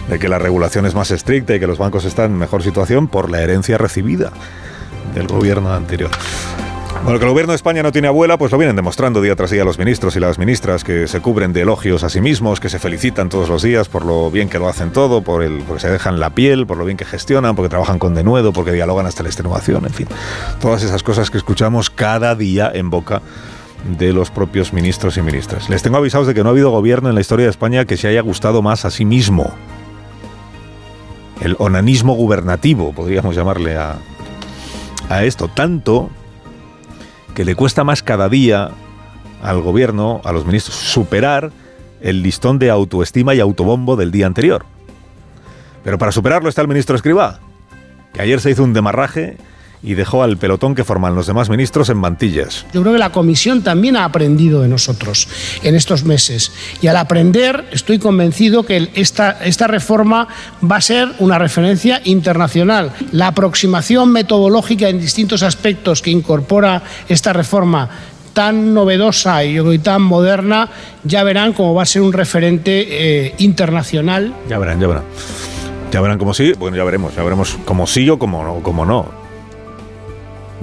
de 0.10 0.20
que 0.20 0.28
la 0.28 0.40
regulación 0.40 0.86
es 0.86 0.96
más 0.96 1.12
estricta 1.12 1.56
y 1.56 1.60
que 1.60 1.68
los 1.68 1.78
bancos 1.78 2.06
están 2.06 2.32
en 2.32 2.38
mejor 2.38 2.64
situación 2.64 3.08
por 3.08 3.30
la 3.30 3.42
herencia 3.42 3.78
recibida 3.78 4.32
del 5.14 5.28
gobierno 5.28 5.74
anterior. 5.74 6.10
Bueno, 7.04 7.20
que 7.20 7.26
el 7.26 7.32
gobierno 7.32 7.52
de 7.52 7.58
España 7.58 7.84
no 7.84 7.92
tiene 7.92 8.08
abuela, 8.08 8.38
pues 8.38 8.54
lo 8.54 8.58
vienen 8.58 8.78
demostrando 8.78 9.22
día 9.22 9.36
tras 9.36 9.52
día 9.52 9.66
los 9.66 9.78
ministros 9.78 10.16
y 10.16 10.22
las 10.22 10.40
ministras 10.40 10.86
que 10.86 11.06
se 11.10 11.20
cubren 11.20 11.52
de 11.52 11.64
elogios 11.64 12.06
a 12.06 12.10
sí 12.10 12.22
mismos, 12.22 12.62
que 12.62 12.70
se 12.70 12.80
felicitan 12.80 13.28
todos 13.28 13.50
los 13.50 13.62
días 13.62 13.90
por 13.90 14.06
lo 14.06 14.32
bien 14.32 14.48
que 14.48 14.58
lo 14.58 14.70
hacen 14.70 14.92
todo, 14.92 15.22
por 15.22 15.44
el, 15.44 15.64
porque 15.64 15.82
se 15.82 15.90
dejan 15.90 16.22
la 16.22 16.30
piel, 16.30 16.66
por 16.66 16.78
lo 16.78 16.86
bien 16.86 16.96
que 16.96 17.04
gestionan, 17.04 17.58
porque 17.58 17.68
trabajan 17.68 18.00
con 18.00 18.16
denuedo, 18.16 18.54
porque 18.54 18.72
dialogan 18.72 19.06
hasta 19.06 19.22
la 19.22 19.28
extenuación, 19.28 19.86
en 19.86 19.94
fin. 19.94 20.08
Todas 20.62 20.82
esas 20.82 21.04
cosas 21.04 21.30
que 21.30 21.38
escuchamos 21.38 21.90
cada 21.90 22.36
día 22.36 22.72
en 22.74 22.90
boca 22.90 23.22
de 23.98 24.14
los 24.14 24.32
propios 24.32 24.72
ministros 24.72 25.18
y 25.18 25.22
ministras. 25.22 25.70
Les 25.70 25.84
tengo 25.84 25.98
avisados 25.98 26.26
de 26.26 26.34
que 26.34 26.42
no 26.42 26.48
ha 26.48 26.52
habido 26.54 26.72
gobierno 26.72 27.10
en 27.10 27.16
la 27.16 27.22
historia 27.22 27.46
de 27.46 27.52
España 27.52 27.84
que 27.84 27.98
se 27.98 28.08
haya 28.08 28.22
gustado 28.22 28.62
más 28.62 28.86
a 28.86 28.92
sí 28.92 29.04
mismo 29.04 29.54
el 31.42 31.58
onanismo 31.60 32.14
gubernativo, 32.14 32.94
podríamos 32.94 33.36
llamarle 33.36 33.76
a, 33.76 33.98
a 35.10 35.26
esto, 35.26 35.50
tanto 35.50 36.10
que 37.36 37.46
le 37.46 37.56
cuesta 37.56 37.84
más 37.84 38.04
cada 38.04 38.30
día 38.30 38.72
al 39.42 39.62
gobierno, 39.62 40.22
a 40.24 40.32
los 40.32 40.46
ministros, 40.46 40.76
superar 40.76 41.52
el 42.02 42.22
listón 42.22 42.60
de 42.60 42.70
autoestima 42.70 43.34
y 43.34 43.40
autobombo 43.40 43.96
del 43.96 44.12
día 44.12 44.28
anterior. 44.28 44.66
Pero 45.84 45.98
para 45.98 46.12
superarlo 46.12 46.50
está 46.50 46.62
el 46.62 46.68
ministro 46.68 46.96
Escribá, 46.96 47.40
que 48.14 48.22
ayer 48.22 48.40
se 48.40 48.52
hizo 48.52 48.64
un 48.64 48.74
demarraje 48.74 49.38
y 49.84 49.96
dejó 49.96 50.24
al 50.24 50.38
pelotón 50.38 50.76
que 50.76 50.84
forman 50.84 51.14
los 51.14 51.28
demás 51.28 51.50
ministros 51.50 51.90
en 51.90 51.98
mantillas. 51.98 52.66
Yo 52.74 52.82
creo 52.82 52.94
que 52.94 53.00
la 53.00 53.12
comisión 53.12 53.62
también 53.62 53.98
ha 53.98 54.06
aprendido 54.06 54.62
de 54.62 54.70
nosotros 54.70 55.28
en 55.62 55.76
estos 55.76 56.06
meses. 56.06 56.54
Y 56.82 56.88
al 56.88 56.98
aprender, 56.98 57.66
estoy 57.72 58.00
convencido 58.00 58.64
que 58.64 58.90
esta, 58.96 59.32
esta 59.44 59.68
reforma 59.68 60.28
va 60.64 60.78
a 60.78 60.82
ser 60.82 61.10
una 61.20 61.38
referencia 61.38 62.02
internacional. 62.06 62.94
La 63.12 63.28
aproximación 63.28 64.12
metodológica 64.12 64.88
en 64.88 65.00
distintos 65.00 65.44
aspectos 65.44 66.02
que 66.02 66.12
incorpora 66.12 66.82
esta 67.10 67.34
reforma 67.34 67.90
tan 68.34 68.74
novedosa 68.74 69.44
y 69.44 69.80
tan 69.80 70.02
moderna, 70.02 70.68
ya 71.04 71.24
verán 71.24 71.54
cómo 71.54 71.76
va 71.76 71.84
a 71.84 71.86
ser 71.86 72.02
un 72.02 72.14
referente 72.14 73.28
eh, 73.28 73.36
internacional. 73.38 74.34
Ya 74.50 74.58
verán, 74.58 74.80
ya 74.80 74.88
verán. 74.88 75.04
Ya 75.92 76.02
verán 76.02 76.18
cómo 76.18 76.34
sí, 76.34 76.54
bueno, 76.54 76.76
ya 76.76 76.84
veremos, 76.84 77.16
ya 77.16 77.22
veremos 77.22 77.60
cómo 77.66 77.86
sí 77.86 78.10
o 78.10 78.18
cómo 78.18 78.44
no. 78.44 78.64
Cómo 78.64 78.86
no. 78.86 79.23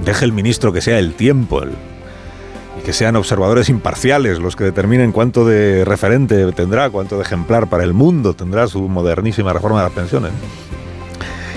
Deje 0.03 0.25
el 0.25 0.33
ministro 0.33 0.73
que 0.73 0.81
sea 0.81 0.99
el 0.99 1.13
tiempo 1.13 1.61
y 1.63 2.81
que 2.83 2.93
sean 2.93 3.15
observadores 3.15 3.69
imparciales 3.69 4.39
los 4.39 4.55
que 4.55 4.63
determinen 4.63 5.11
cuánto 5.11 5.45
de 5.45 5.85
referente 5.85 6.51
tendrá, 6.53 6.89
cuánto 6.89 7.17
de 7.17 7.23
ejemplar 7.23 7.67
para 7.67 7.83
el 7.83 7.93
mundo 7.93 8.33
tendrá 8.33 8.67
su 8.67 8.87
modernísima 8.89 9.53
reforma 9.53 9.79
de 9.79 9.85
las 9.85 9.93
pensiones. 9.93 10.31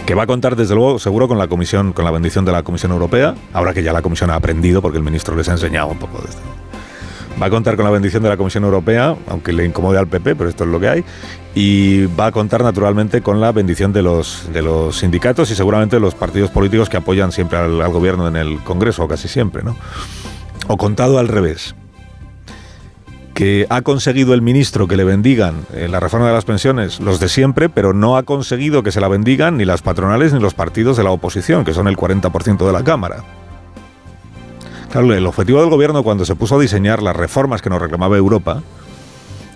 Que 0.06 0.14
va 0.14 0.25
a 0.25 0.26
contar 0.26 0.55
desde 0.56 0.75
luego 0.75 0.99
seguro 0.99 1.29
con 1.29 1.38
la 1.38 1.49
comisión, 1.49 1.94
con 1.94 2.05
la 2.05 2.11
bendición 2.11 2.44
de 2.44 2.52
la 2.52 2.62
Comisión 2.62 2.93
Europea, 2.93 3.35
ahora 3.55 3.73
que 3.73 3.82
ya 3.82 3.93
la 3.93 4.02
Comisión 4.02 4.31
ha 4.31 4.35
aprendido 4.35 4.82
porque 4.82 4.99
el 4.99 5.05
ministro 5.05 5.35
les 5.35 5.49
ha 5.49 5.52
enseñado 5.52 5.88
un 5.88 5.99
poco 5.99 6.19
de 6.19 6.29
esto 6.29 6.64
va 7.44 7.49
a 7.49 7.50
contar 7.50 7.76
con 7.76 7.85
la 7.85 7.91
bendición 7.91 8.23
de 8.23 8.31
la 8.31 8.38
Comisión 8.38 8.64
Europea, 8.64 9.14
aunque 9.29 9.52
le 9.52 9.67
incomode 9.67 9.99
al 9.99 10.06
PP, 10.06 10.35
pero 10.35 10.49
esto 10.49 10.64
es 10.64 10.70
lo 10.70 10.81
que 10.81 10.88
hay, 10.88 11.05
y 11.55 12.06
va 12.06 12.26
a 12.26 12.32
contar 12.32 12.64
naturalmente 12.64 13.20
con 13.20 13.38
la 13.38 13.52
bendición 13.52 13.93
de 13.93 14.00
los, 14.00 14.49
de 14.50 14.62
los 14.62 14.96
sindicatos 14.96 15.50
y 15.50 15.55
seguramente 15.55 16.00
los 16.00 16.14
partidos 16.14 16.49
políticos 16.49 16.88
que 16.88 16.96
apoyan 16.96 17.32
siempre 17.32 17.58
al, 17.58 17.87
gobierno 17.93 18.29
en 18.29 18.37
el 18.37 18.61
Congreso, 18.61 19.06
casi 19.08 19.29
siempre, 19.29 19.62
¿no? 19.62 19.76
O 20.69 20.79
contado 20.79 21.19
al 21.19 21.29
revés, 21.29 21.74
que 23.34 23.67
ha 23.69 23.82
conseguido 23.82 24.32
el 24.32 24.41
ministro 24.41 24.89
que 24.89 24.96
le 24.96 25.05
bendigan 25.05 25.67
en 25.74 25.93
la 25.93 26.01
reforma 26.01 26.29
de 26.29 26.32
las 26.32 26.46
pensiones 26.46 26.98
los 27.01 27.20
de 27.20 27.29
siempre, 27.29 27.69
pero 27.69 27.93
no 27.93 28.17
ha 28.17 28.22
conseguido 28.22 28.82
que 28.82 28.91
se 28.91 29.03
la 29.03 29.08
bendigan 29.08 29.58
ni 29.58 29.67
las 29.67 29.82
patronales 29.82 30.32
ni 30.32 30.41
los 30.41 30.55
partidos 30.55 30.96
de 30.96 31.05
la 31.05 31.10
oposición, 31.10 31.63
que 31.67 31.74
son 31.74 31.89
el 31.89 31.96
40% 31.98 32.65
de 32.65 32.72
la 32.72 32.82
Cámara 32.84 33.22
el 35.01 35.27
objetivo 35.27 35.60
del 35.60 35.70
gobierno 35.70 36.05
cuando 36.05 36.24
se 36.24 36.36
puso 36.36 36.55
a 36.55 36.60
diseñar 36.60 37.03
las 37.03 37.17
reformas 37.17 37.60
que 37.60 37.69
nos 37.69 37.82
reclamaba 37.82 38.17
Europa 38.17 38.63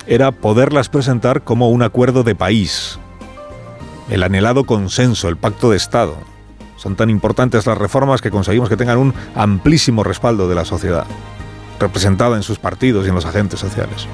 era 0.07 0.33
poderlas 0.33 0.89
presentar 0.89 1.43
como 1.43 1.71
un 1.71 1.83
acuerdo 1.83 2.25
de 2.25 2.35
país, 2.35 2.99
el 4.11 4.25
anhelado 4.25 4.65
consenso, 4.65 5.29
el 5.29 5.37
pacto 5.37 5.71
de 5.71 5.77
Estado. 5.77 6.17
Son 6.77 6.97
tan 6.97 7.09
importantes 7.09 7.67
las 7.67 7.79
reformas 7.79 8.21
que 8.21 8.31
conseguimos 8.31 8.69
que 8.69 8.77
tengan 8.77 8.99
un 8.99 9.15
amplísimo 9.37 10.03
respaldo 10.03 10.49
de 10.49 10.57
la 10.57 10.65
sociedad, 10.65 11.07
representada 11.79 12.37
en 12.37 12.43
sus 12.43 12.59
partidos 12.59 13.07
y 13.07 13.11
en 13.11 13.15
los 13.15 13.27
agentes 13.27 13.61
sociales. 13.61 14.09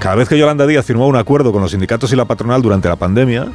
Cada 0.00 0.16
vez 0.16 0.28
que 0.28 0.38
Yolanda 0.38 0.66
Díaz 0.66 0.86
firmó 0.86 1.06
un 1.06 1.16
acuerdo 1.16 1.52
con 1.52 1.62
los 1.62 1.70
sindicatos 1.70 2.12
y 2.12 2.16
la 2.16 2.24
patronal 2.24 2.62
durante 2.62 2.88
la 2.88 2.96
pandemia, 2.96 3.48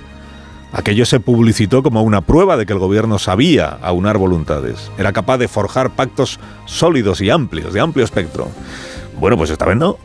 Aquello 0.71 1.05
se 1.05 1.19
publicitó 1.19 1.81
como 1.81 2.03
una 2.03 2.21
prueba 2.21 2.55
de 2.55 2.65
que 2.65 2.73
el 2.73 2.79
gobierno 2.79 3.17
sabía 3.17 3.79
aunar 3.81 4.17
voluntades, 4.17 4.91
era 4.97 5.11
capaz 5.13 5.39
de 5.39 5.47
forjar 5.47 5.89
pactos 5.91 6.39
sólidos 6.65 7.21
y 7.21 7.29
amplios, 7.31 7.73
de 7.73 7.79
amplio 7.79 8.05
espectro. 8.05 8.47
Bueno, 9.19 9.35
pues 9.35 9.49
esta 9.49 9.65
vez 9.65 9.77
no. 9.77 9.97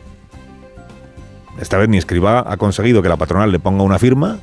Esta 1.59 1.77
vez 1.77 1.87
ni 1.87 1.97
Escribá 1.97 2.43
ha 2.47 2.57
conseguido 2.57 3.01
que 3.01 3.09
la 3.09 3.17
patronal 3.17 3.51
le 3.51 3.59
ponga 3.59 3.83
una 3.83 3.99
firma, 3.99 4.39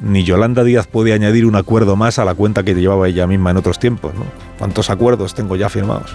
ni 0.00 0.24
Yolanda 0.24 0.64
Díaz 0.64 0.86
puede 0.86 1.12
añadir 1.12 1.46
un 1.46 1.56
acuerdo 1.56 1.96
más 1.96 2.18
a 2.18 2.24
la 2.24 2.34
cuenta 2.34 2.62
que 2.62 2.74
llevaba 2.74 3.08
ella 3.08 3.26
misma 3.26 3.52
en 3.52 3.56
otros 3.56 3.78
tiempos. 3.78 4.14
¿no? 4.14 4.24
¿Cuántos 4.58 4.90
acuerdos 4.90 5.34
tengo 5.34 5.56
ya 5.56 5.68
firmados? 5.68 6.14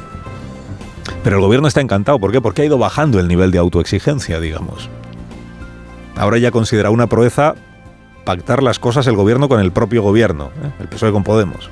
Pero 1.23 1.37
el 1.37 1.41
gobierno 1.41 1.67
está 1.67 1.81
encantado. 1.81 2.19
¿Por 2.19 2.31
qué? 2.31 2.41
Porque 2.41 2.61
ha 2.61 2.65
ido 2.65 2.77
bajando 2.77 3.19
el 3.19 3.27
nivel 3.27 3.51
de 3.51 3.57
autoexigencia, 3.57 4.39
digamos. 4.39 4.89
Ahora 6.15 6.37
ya 6.37 6.51
considera 6.51 6.91
una 6.91 7.07
proeza 7.07 7.55
pactar 8.31 8.63
las 8.63 8.79
cosas 8.79 9.07
el 9.07 9.15
gobierno 9.17 9.49
con 9.49 9.59
el 9.59 9.73
propio 9.73 10.01
gobierno, 10.01 10.51
¿eh? 10.63 10.71
el 10.79 10.87
PSOE 10.87 11.11
con 11.11 11.21
Podemos. 11.21 11.69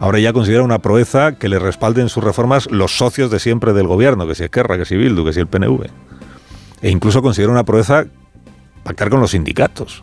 Ahora 0.00 0.18
ya 0.18 0.32
considera 0.32 0.64
una 0.64 0.80
proeza 0.80 1.36
que 1.36 1.48
le 1.48 1.60
respalden 1.60 2.08
sus 2.08 2.24
reformas 2.24 2.68
los 2.72 2.96
socios 2.96 3.30
de 3.30 3.38
siempre 3.38 3.72
del 3.72 3.86
gobierno, 3.86 4.26
que 4.26 4.34
si 4.34 4.42
Esquerra, 4.42 4.76
que 4.78 4.84
si 4.84 4.96
Bildu, 4.96 5.24
que 5.24 5.32
si 5.32 5.38
el 5.38 5.46
PNV. 5.46 5.86
E 6.82 6.90
incluso 6.90 7.22
considera 7.22 7.52
una 7.52 7.62
proeza 7.62 8.06
pactar 8.82 9.10
con 9.10 9.20
los 9.20 9.30
sindicatos. 9.30 10.02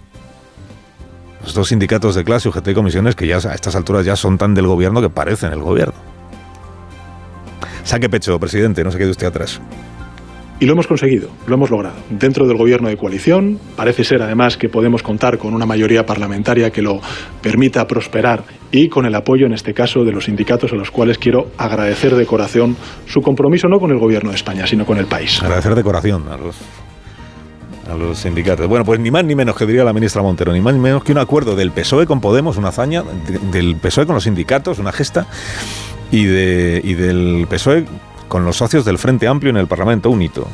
Los 1.42 1.54
dos 1.54 1.68
sindicatos 1.68 2.16
de 2.16 2.24
clase, 2.24 2.48
UGT 2.48 2.70
y 2.70 2.74
comisiones, 2.74 3.16
que 3.18 3.28
ya 3.28 3.36
a 3.36 3.54
estas 3.54 3.76
alturas 3.76 4.06
ya 4.06 4.16
son 4.16 4.38
tan 4.38 4.54
del 4.54 4.68
gobierno 4.68 5.02
que 5.02 5.10
parecen 5.10 5.52
el 5.52 5.60
gobierno. 5.60 5.96
Saque 7.84 8.08
pecho, 8.08 8.40
presidente, 8.40 8.86
no 8.86 8.92
se 8.92 9.00
quede 9.00 9.12
usted 9.12 9.28
atrás. 9.28 9.60
Y 10.60 10.66
lo 10.66 10.74
hemos 10.74 10.88
conseguido, 10.88 11.30
lo 11.46 11.54
hemos 11.54 11.70
logrado. 11.70 11.98
Dentro 12.10 12.48
del 12.48 12.58
gobierno 12.58 12.90
de 12.90 12.98
coalición, 12.98 13.60
parece 13.76 14.04
ser 14.04 14.24
además 14.24 14.58
que 14.58 14.70
podemos 14.70 15.04
contar 15.04 15.38
con 15.38 15.54
una 15.54 15.68
mayoría 15.68 16.04
parlamentaria 16.04 16.72
que 16.72 16.82
lo 16.82 17.00
permita 17.44 17.86
prosperar 17.86 18.44
y 18.72 18.90
con 18.90 19.06
el 19.06 19.14
apoyo, 19.14 19.46
en 19.46 19.54
este 19.54 19.76
caso, 19.76 20.04
de 20.04 20.12
los 20.12 20.26
sindicatos 20.26 20.74
a 20.74 20.76
los 20.76 20.90
cuales 20.90 21.20
quiero 21.20 21.52
agradecer 21.58 22.16
de 22.16 22.26
corazón 22.26 22.76
su 23.06 23.22
compromiso 23.22 23.68
no 23.68 23.80
con 23.80 23.92
el 23.92 24.00
gobierno 24.00 24.32
de 24.32 24.36
España, 24.36 24.66
sino 24.66 24.84
con 24.84 24.98
el 24.98 25.06
país. 25.06 25.42
Agradecer 25.44 25.76
de 25.76 25.84
corazón 25.84 26.24
a 26.28 26.38
los, 26.38 26.56
a 27.92 27.96
los 27.96 28.18
sindicatos. 28.18 28.68
Bueno, 28.68 28.84
pues 28.84 29.00
ni 29.00 29.12
más 29.12 29.26
ni 29.26 29.36
menos 29.36 29.56
que 29.56 29.68
diría 29.68 29.84
la 29.84 29.94
ministra 29.94 30.24
Montero, 30.24 30.54
ni 30.54 30.62
más 30.62 30.74
ni 30.74 30.80
menos 30.80 31.04
que 31.04 31.12
un 31.12 31.20
acuerdo 31.20 31.56
del 31.56 31.70
PSOE 31.70 32.08
con 32.08 32.20
Podemos, 32.20 32.58
una 32.58 32.70
hazaña, 32.70 33.04
del 33.52 33.76
PSOE 33.76 34.08
con 34.08 34.16
los 34.16 34.24
sindicatos, 34.24 34.80
una 34.80 34.92
gesta, 34.92 35.28
y, 36.10 36.26
de, 36.26 36.82
y 36.84 36.96
del 36.96 37.46
PSOE 37.48 37.86
con 38.28 38.46
los 38.46 38.58
socios 38.58 38.86
del 38.86 38.98
Frente 38.98 39.28
Amplio 39.28 39.50
en 39.50 39.58
el 39.58 39.68
Parlamento, 39.68 40.10
un 40.10 40.22
hito. 40.22 40.48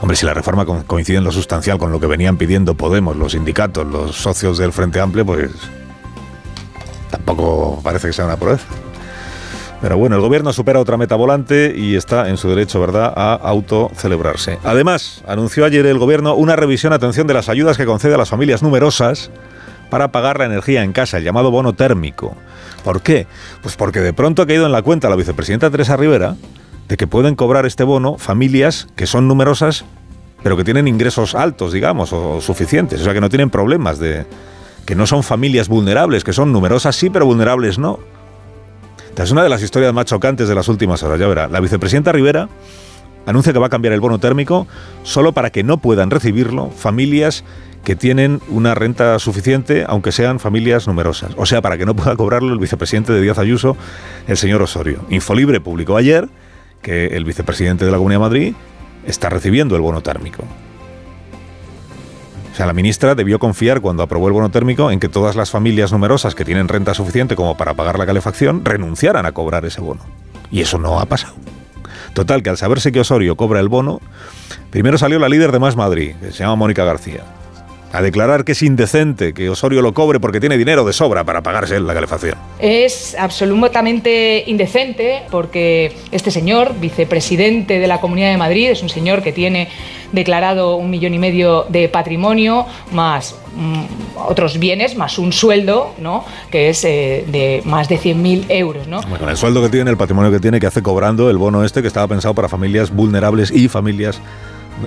Hombre, 0.00 0.16
si 0.16 0.26
la 0.26 0.34
reforma 0.34 0.66
coincide 0.86 1.18
en 1.18 1.24
lo 1.24 1.32
sustancial 1.32 1.78
con 1.78 1.90
lo 1.90 1.98
que 1.98 2.06
venían 2.06 2.36
pidiendo 2.36 2.74
Podemos, 2.74 3.16
los 3.16 3.32
sindicatos, 3.32 3.86
los 3.86 4.16
socios 4.16 4.58
del 4.58 4.72
Frente 4.72 5.00
Amplio, 5.00 5.24
pues 5.24 5.50
tampoco 7.10 7.80
parece 7.82 8.08
que 8.08 8.12
sea 8.12 8.26
una 8.26 8.36
proeza. 8.36 8.66
Pero 9.80 9.98
bueno, 9.98 10.16
el 10.16 10.22
gobierno 10.22 10.52
supera 10.52 10.80
otra 10.80 10.96
meta 10.96 11.14
volante 11.14 11.74
y 11.76 11.94
está 11.94 12.28
en 12.28 12.38
su 12.38 12.48
derecho, 12.48 12.80
¿verdad?, 12.80 13.12
a 13.14 13.34
autocelebrarse. 13.34 14.58
Además, 14.64 15.22
anunció 15.26 15.64
ayer 15.64 15.84
el 15.86 15.98
gobierno 15.98 16.34
una 16.34 16.56
revisión, 16.56 16.92
atención, 16.92 17.26
de 17.26 17.34
las 17.34 17.48
ayudas 17.48 17.76
que 17.76 17.84
concede 17.84 18.14
a 18.14 18.18
las 18.18 18.30
familias 18.30 18.62
numerosas 18.62 19.30
para 19.90 20.08
pagar 20.08 20.38
la 20.38 20.46
energía 20.46 20.82
en 20.82 20.92
casa, 20.92 21.18
el 21.18 21.24
llamado 21.24 21.50
bono 21.50 21.74
térmico. 21.74 22.34
¿Por 22.82 23.02
qué? 23.02 23.26
Pues 23.62 23.76
porque 23.76 24.00
de 24.00 24.12
pronto 24.12 24.42
ha 24.42 24.46
caído 24.46 24.66
en 24.66 24.72
la 24.72 24.82
cuenta 24.82 25.08
la 25.08 25.16
vicepresidenta 25.16 25.70
Teresa 25.70 25.96
Rivera 25.96 26.36
de 26.88 26.96
que 26.96 27.06
pueden 27.06 27.34
cobrar 27.34 27.66
este 27.66 27.84
bono 27.84 28.18
familias 28.18 28.88
que 28.96 29.06
son 29.06 29.26
numerosas, 29.28 29.84
pero 30.42 30.56
que 30.56 30.64
tienen 30.64 30.88
ingresos 30.88 31.34
altos, 31.34 31.72
digamos, 31.72 32.12
o 32.12 32.40
suficientes, 32.40 33.00
o 33.00 33.04
sea, 33.04 33.14
que 33.14 33.20
no 33.20 33.28
tienen 33.28 33.50
problemas 33.50 33.98
de 33.98 34.26
que 34.84 34.94
no 34.94 35.06
son 35.06 35.22
familias 35.22 35.68
vulnerables, 35.68 36.24
que 36.24 36.32
son 36.32 36.52
numerosas 36.52 36.94
sí, 36.94 37.08
pero 37.08 37.24
vulnerables 37.24 37.78
no. 37.78 37.98
Es 39.16 39.30
una 39.30 39.42
de 39.42 39.48
las 39.48 39.62
historias 39.62 39.94
más 39.94 40.06
chocantes 40.06 40.48
de 40.48 40.54
las 40.54 40.68
últimas 40.68 41.02
horas, 41.02 41.18
ya 41.18 41.28
verá. 41.28 41.48
La 41.48 41.60
vicepresidenta 41.60 42.12
Rivera 42.12 42.48
anuncia 43.26 43.52
que 43.52 43.58
va 43.58 43.66
a 43.66 43.70
cambiar 43.70 43.94
el 43.94 44.00
bono 44.00 44.18
térmico 44.18 44.66
solo 45.02 45.32
para 45.32 45.50
que 45.50 45.62
no 45.62 45.78
puedan 45.78 46.10
recibirlo 46.10 46.70
familias 46.70 47.44
que 47.84 47.94
tienen 47.94 48.40
una 48.48 48.74
renta 48.74 49.18
suficiente, 49.18 49.84
aunque 49.86 50.10
sean 50.10 50.40
familias 50.40 50.86
numerosas. 50.86 51.32
O 51.36 51.46
sea, 51.46 51.60
para 51.60 51.76
que 51.76 51.84
no 51.84 51.94
pueda 51.94 52.16
cobrarlo 52.16 52.52
el 52.52 52.58
vicepresidente 52.58 53.12
de 53.12 53.20
Díaz 53.20 53.38
Ayuso, 53.38 53.76
el 54.26 54.36
señor 54.36 54.62
Osorio. 54.62 55.04
Infolibre 55.10 55.60
publicó 55.60 55.96
ayer 55.96 56.28
que 56.82 57.08
el 57.08 57.24
vicepresidente 57.24 57.84
de 57.84 57.90
la 57.90 57.98
Comunidad 57.98 58.20
de 58.20 58.24
Madrid 58.24 58.54
está 59.06 59.28
recibiendo 59.28 59.76
el 59.76 59.82
bono 59.82 60.02
térmico. 60.02 60.44
O 62.52 62.56
sea, 62.56 62.66
la 62.66 62.72
ministra 62.72 63.14
debió 63.14 63.38
confiar 63.38 63.80
cuando 63.80 64.02
aprobó 64.02 64.28
el 64.28 64.32
bono 64.32 64.50
térmico 64.50 64.90
en 64.90 65.00
que 65.00 65.08
todas 65.08 65.34
las 65.34 65.50
familias 65.50 65.92
numerosas 65.92 66.34
que 66.34 66.44
tienen 66.44 66.68
renta 66.68 66.94
suficiente 66.94 67.36
como 67.36 67.56
para 67.56 67.74
pagar 67.74 67.98
la 67.98 68.06
calefacción 68.06 68.64
renunciaran 68.64 69.26
a 69.26 69.32
cobrar 69.32 69.64
ese 69.64 69.80
bono. 69.80 70.02
Y 70.50 70.60
eso 70.60 70.78
no 70.78 71.00
ha 71.00 71.06
pasado. 71.06 71.34
Total, 72.14 72.44
que 72.44 72.50
al 72.50 72.56
saberse 72.56 72.92
que 72.92 73.00
Osorio 73.00 73.36
cobra 73.36 73.58
el 73.58 73.68
bono, 73.68 74.00
primero 74.70 74.98
salió 74.98 75.18
la 75.18 75.28
líder 75.28 75.50
de 75.50 75.58
Más 75.58 75.74
Madrid, 75.74 76.14
que 76.20 76.30
se 76.30 76.44
llama 76.44 76.54
Mónica 76.54 76.84
García 76.84 77.24
a 77.94 78.02
declarar 78.02 78.44
que 78.44 78.52
es 78.52 78.62
indecente 78.62 79.32
que 79.32 79.48
Osorio 79.48 79.80
lo 79.80 79.94
cobre 79.94 80.18
porque 80.18 80.40
tiene 80.40 80.58
dinero 80.58 80.84
de 80.84 80.92
sobra 80.92 81.22
para 81.22 81.44
pagarse 81.44 81.78
la 81.78 81.94
calefacción. 81.94 82.34
Es 82.58 83.14
absolutamente 83.16 84.42
indecente 84.48 85.22
porque 85.30 85.96
este 86.10 86.32
señor, 86.32 86.74
vicepresidente 86.80 87.78
de 87.78 87.86
la 87.86 88.00
Comunidad 88.00 88.32
de 88.32 88.36
Madrid, 88.36 88.70
es 88.70 88.82
un 88.82 88.88
señor 88.88 89.22
que 89.22 89.30
tiene 89.30 89.68
declarado 90.10 90.74
un 90.74 90.90
millón 90.90 91.14
y 91.14 91.20
medio 91.20 91.66
de 91.68 91.88
patrimonio, 91.88 92.66
más 92.90 93.36
mm, 93.54 94.26
otros 94.26 94.58
bienes, 94.58 94.96
más 94.96 95.16
un 95.20 95.32
sueldo, 95.32 95.94
¿no? 95.98 96.24
que 96.50 96.70
es 96.70 96.84
eh, 96.84 97.24
de 97.28 97.62
más 97.64 97.88
de 97.88 98.00
100.000 98.00 98.46
euros. 98.48 98.88
¿no? 98.88 99.02
con 99.02 99.28
el 99.28 99.36
sueldo 99.36 99.62
que 99.62 99.68
tiene, 99.68 99.92
el 99.92 99.96
patrimonio 99.96 100.32
que 100.32 100.40
tiene, 100.40 100.58
que 100.58 100.66
hace 100.66 100.82
cobrando 100.82 101.30
el 101.30 101.38
bono 101.38 101.62
este 101.64 101.80
que 101.80 101.88
estaba 101.88 102.08
pensado 102.08 102.34
para 102.34 102.48
familias 102.48 102.90
vulnerables 102.90 103.52
y 103.52 103.68
familias 103.68 104.20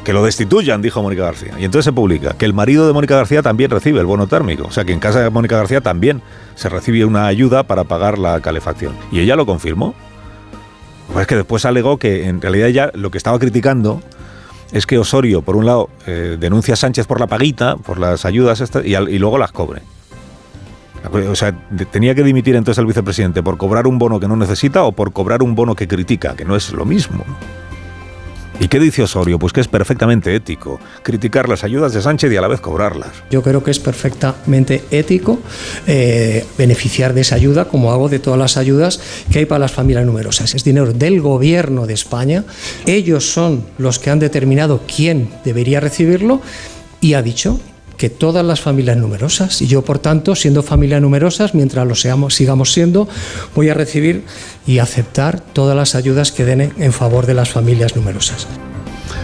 que 0.04 0.14
lo 0.14 0.24
destituyan, 0.24 0.82
dijo 0.82 1.02
Mónica 1.02 1.24
García. 1.24 1.54
Y 1.60 1.66
entonces 1.66 1.86
se 1.86 1.94
publica 1.94 2.34
que 2.34 2.46
el 2.46 2.54
marido 2.54 2.88
de 2.88 2.94
Mónica 2.94 3.16
García 3.16 3.42
también 3.42 3.70
recibe 3.70 4.00
el 4.00 4.06
bono 4.06 4.28
térmico. 4.28 4.66
O 4.68 4.72
sea 4.72 4.86
que 4.86 4.94
en 4.94 5.00
casa 5.00 5.22
de 5.22 5.30
Mónica 5.30 5.58
García 5.58 5.82
también 5.82 6.22
se 6.56 6.70
recibe 6.70 7.06
una 7.06 7.28
ayuda 7.28 7.64
para 7.64 7.84
pagar 7.86 8.18
la 8.18 8.40
calefacción. 8.42 8.94
Y 9.12 9.20
ella 9.20 9.36
lo 9.36 9.46
confirmó. 9.46 9.96
Pues 11.08 11.22
es 11.22 11.28
que 11.28 11.36
después 11.36 11.66
alegó 11.66 11.98
que 11.98 12.28
en 12.28 12.42
realidad 12.42 12.68
ella 12.68 12.92
lo 12.94 13.12
que 13.12 13.18
estaba 13.18 13.40
criticando 13.40 14.02
es 14.74 14.86
que 14.86 14.98
Osorio, 14.98 15.42
por 15.42 15.56
un 15.56 15.66
lado, 15.66 15.90
eh, 16.06 16.38
denuncia 16.38 16.74
a 16.74 16.78
Sánchez 16.78 17.08
por 17.08 17.20
la 17.22 17.28
paguita, 17.28 17.78
por 17.78 18.00
las 18.00 18.26
ayudas 18.26 18.60
estas, 18.60 18.86
y, 18.86 18.96
y 18.96 19.20
luego 19.20 19.38
las 19.38 19.54
cobre. 19.54 19.82
O 21.32 21.36
sea, 21.36 21.54
tenía 21.92 22.16
que 22.16 22.24
dimitir 22.24 22.56
entonces 22.56 22.80
el 22.80 22.86
vicepresidente 22.86 23.42
por 23.42 23.58
cobrar 23.58 23.88
un 23.88 23.98
bono 23.98 24.20
que 24.20 24.28
no 24.28 24.36
necesita 24.36 24.84
o 24.84 24.92
por 24.92 25.14
cobrar 25.14 25.42
un 25.42 25.56
bono 25.56 25.76
que 25.76 25.88
critica, 25.88 26.36
que 26.36 26.44
no 26.44 26.56
es 26.56 26.74
lo 26.74 26.84
mismo. 26.84 27.24
¿Y 28.60 28.70
qué 28.70 28.80
dice 28.80 29.04
Osorio? 29.04 29.38
Pues 29.38 29.54
que 29.54 29.62
es 29.62 29.68
perfectamente 29.68 30.34
ético 30.36 30.80
criticar 31.04 31.48
las 31.48 31.64
ayudas 31.64 31.94
de 31.94 32.02
Sánchez 32.02 32.32
y 32.32 32.38
a 32.38 32.42
la 32.42 32.48
vez 32.48 32.60
cobrarlas. 32.60 33.12
Yo 33.30 33.44
creo 33.44 33.64
que 33.64 33.70
es 33.70 33.80
perfectamente 33.80 34.84
ético 34.90 35.40
eh, 35.86 36.44
beneficiar 36.58 37.14
de 37.14 37.22
esa 37.22 37.36
ayuda, 37.36 37.66
como 37.66 37.92
hago 37.92 38.10
de 38.10 38.18
todas 38.20 38.40
las 38.40 38.58
ayudas 38.58 39.00
que 39.32 39.40
hay 39.40 39.46
para 39.46 39.60
las 39.60 39.72
familias 39.72 40.06
numerosas. 40.06 40.56
Es 40.56 40.64
dinero 40.64 40.92
del 40.92 41.22
gobierno 41.22 41.86
de 41.86 41.94
España. 41.94 42.46
Ellos 42.88 43.32
son 43.32 43.64
los 43.78 44.00
que 44.00 44.10
han 44.10 44.20
determinado 44.20 44.82
quién 44.88 45.30
debería 45.46 45.80
recibirlo 45.80 46.42
y 47.00 47.14
ha 47.14 47.22
dicho 47.22 47.60
que 47.98 48.10
todas 48.10 48.46
las 48.46 48.62
familias 48.62 48.98
numerosas, 48.98 49.62
y 49.62 49.68
yo 49.68 49.82
por 49.82 50.00
tanto, 50.00 50.36
siendo 50.36 50.64
familia 50.64 51.00
numerosas, 51.00 51.54
mientras 51.54 51.86
lo 51.88 51.96
seamos, 51.96 52.36
sigamos 52.36 52.72
siendo, 52.72 53.08
voy 53.56 53.70
a 53.70 53.74
recibir 53.74 54.24
y 54.66 54.80
aceptar 54.80 55.40
todas 55.40 55.76
las 55.76 55.96
ayudas 55.96 56.32
que 56.32 56.46
den 56.46 56.74
en 56.78 56.94
favor 56.94 57.26
de 57.26 57.34
las 57.34 57.50
familias 57.50 57.96
numerosas. 57.96 58.48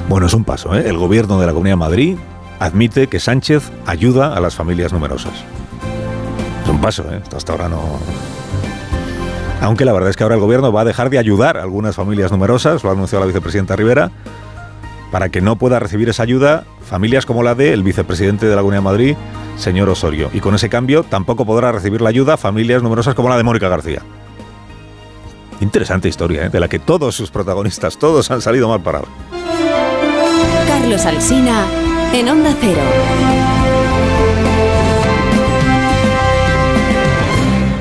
Bueno, 0.09 0.27
es 0.27 0.33
un 0.33 0.43
paso. 0.43 0.75
¿eh? 0.75 0.83
El 0.87 0.97
gobierno 0.97 1.39
de 1.39 1.45
la 1.45 1.53
Comunidad 1.53 1.73
de 1.73 1.79
Madrid 1.79 2.17
admite 2.59 3.07
que 3.07 3.19
Sánchez 3.19 3.71
ayuda 3.85 4.33
a 4.35 4.39
las 4.39 4.55
familias 4.55 4.91
numerosas. 4.91 5.33
Es 6.63 6.69
un 6.69 6.81
paso, 6.81 7.03
¿eh? 7.11 7.21
hasta 7.35 7.51
ahora 7.51 7.69
no... 7.69 7.99
Aunque 9.61 9.85
la 9.85 9.93
verdad 9.93 10.09
es 10.09 10.17
que 10.17 10.23
ahora 10.23 10.35
el 10.35 10.41
gobierno 10.41 10.73
va 10.73 10.81
a 10.81 10.85
dejar 10.85 11.09
de 11.09 11.17
ayudar 11.17 11.57
a 11.57 11.61
algunas 11.61 11.95
familias 11.95 12.31
numerosas, 12.31 12.83
lo 12.83 12.89
ha 12.89 12.93
anunciado 12.93 13.23
la 13.23 13.27
vicepresidenta 13.27 13.77
Rivera, 13.77 14.11
para 15.13 15.29
que 15.29 15.41
no 15.41 15.57
pueda 15.57 15.77
recibir 15.77 16.09
esa 16.09 16.23
ayuda 16.23 16.63
familias 16.81 17.27
como 17.27 17.43
la 17.43 17.53
de 17.53 17.71
el 17.71 17.83
vicepresidente 17.83 18.47
de 18.47 18.55
la 18.55 18.61
Comunidad 18.61 18.79
de 18.79 18.83
Madrid, 18.83 19.15
señor 19.57 19.87
Osorio. 19.87 20.31
Y 20.33 20.39
con 20.39 20.55
ese 20.55 20.69
cambio 20.69 21.03
tampoco 21.03 21.45
podrá 21.45 21.71
recibir 21.71 22.01
la 22.01 22.09
ayuda 22.09 22.35
familias 22.35 22.81
numerosas 22.81 23.13
como 23.13 23.29
la 23.29 23.37
de 23.37 23.43
Mónica 23.43 23.69
García. 23.69 24.01
Interesante 25.59 26.09
historia, 26.09 26.47
¿eh? 26.47 26.49
de 26.49 26.59
la 26.59 26.67
que 26.67 26.79
todos 26.79 27.13
sus 27.13 27.29
protagonistas, 27.29 27.99
todos 27.99 28.31
han 28.31 28.41
salido 28.41 28.67
mal 28.67 28.81
parados. 28.81 29.09
Carlos 30.67 31.05
Alsina, 31.05 31.67
en 32.11 32.29
Onda 32.29 32.55
Cero. 32.59 33.42